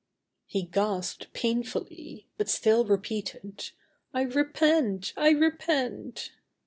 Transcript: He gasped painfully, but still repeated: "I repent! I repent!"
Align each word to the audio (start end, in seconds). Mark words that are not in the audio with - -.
He 0.47 0.63
gasped 0.63 1.31
painfully, 1.31 2.25
but 2.35 2.49
still 2.49 2.85
repeated: 2.85 3.69
"I 4.15 4.23
repent! 4.23 5.13
I 5.15 5.29
repent!" 5.29 6.31